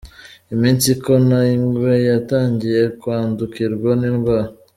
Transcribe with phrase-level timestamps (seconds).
[0.53, 4.49] Iminsi ikona ingwe, yatangiye kwandukirwa n’indwara.